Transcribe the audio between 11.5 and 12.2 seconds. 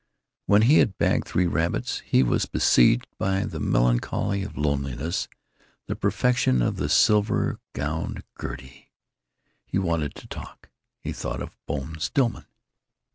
Bone